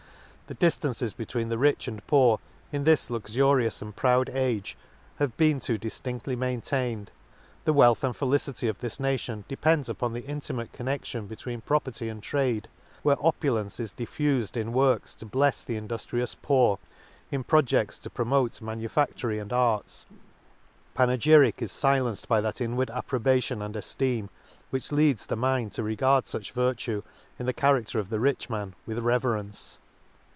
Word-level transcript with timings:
The 0.47 0.55
diftances 0.57 1.15
between 1.15 1.47
the 1.47 1.57
rich 1.57 1.87
and 1.87 2.05
poor, 2.07 2.41
in 2.73 2.83
this 2.83 3.09
luxurious 3.09 3.81
and 3.81 3.95
proud 3.95 4.29
age, 4.33 4.75
have 5.15 5.37
been 5.37 5.61
too 5.61 5.79
diftin6tly 5.79 6.37
main 6.37 6.59
tained.— 6.59 7.07
The 7.63 7.71
wealth 7.71 8.03
and 8.03 8.13
felicity 8.13 8.67
of 8.67 8.77
this 8.79 8.99
nation 8.99 9.45
depends 9.47 9.87
upon 9.87 10.11
the 10.11 10.25
intimate 10.25 10.73
con 10.73 10.87
nection 10.87 11.25
between 11.25 11.61
property 11.61 12.09
and 12.09 12.21
trade.— 12.21 12.67
Where 13.01 13.15
opulence 13.25 13.79
is 13.79 13.93
diffufed 13.93 14.57
in 14.57 14.73
works 14.73 15.15
to 15.15 15.25
blefs 15.25 15.63
the 15.65 15.79
induftrious 15.79 16.35
poor, 16.41 16.79
in 17.31 17.45
projects 17.45 17.97
to 17.99 18.09
promote 18.09 18.59
manufactory 18.61 19.39
and 19.39 19.53
arts, 19.53 20.05
panegy 20.93 21.33
ric 21.39 21.61
is 21.61 21.71
filenced 21.71 22.27
by 22.27 22.41
that 22.41 22.59
inward 22.59 22.89
'approbation 22.89 23.61
and 23.61 23.75
efteem, 23.75 24.27
which 24.69 24.91
leads 24.91 25.27
the 25.27 25.37
mind 25.37 25.71
to 25.71 25.81
re 25.83 25.95
gard 25.95 26.25
fuch 26.25 26.51
virtue, 26.51 27.03
in 27.39 27.45
the 27.45 27.53
character 27.53 27.99
of 27.99 28.09
the 28.09 28.19
rich 28.19 28.49
man, 28.49 28.75
with 28.85 28.99
reverence. 28.99 29.77